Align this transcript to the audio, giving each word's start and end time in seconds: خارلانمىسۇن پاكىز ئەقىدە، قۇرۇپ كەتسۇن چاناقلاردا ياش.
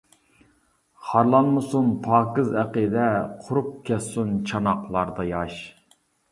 خارلانمىسۇن 1.09 1.91
پاكىز 2.07 2.49
ئەقىدە، 2.63 3.05
قۇرۇپ 3.45 3.71
كەتسۇن 3.93 4.35
چاناقلاردا 4.53 5.31
ياش. 5.33 5.63